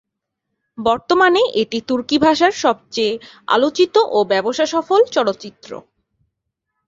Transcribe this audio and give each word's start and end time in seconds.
বর্তমানে 0.77 1.41
এটি 1.61 1.79
তুর্কী 1.89 2.17
ভাষার 2.19 2.53
সবচেয়ে 2.63 3.13
আলোচিত 3.47 3.95
ও 4.09 4.19
ব্যবসাসফল 4.31 5.01
চলচ্চিত্র। 5.15 5.71